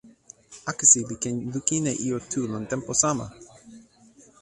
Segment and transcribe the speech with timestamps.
[0.69, 3.25] akesi li ken lukin e ijo tu lon tenpo sama!